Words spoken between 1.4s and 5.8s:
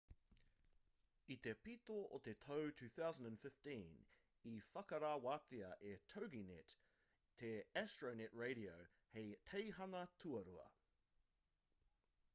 te pito o te tau 2015 i whakarewatia